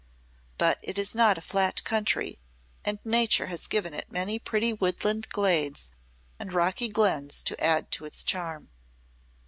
[0.57, 2.39] But it is not a flat country,
[2.83, 5.91] and Nature has given it many pretty woodland glades
[6.39, 8.71] and rocky glens to add to its charm.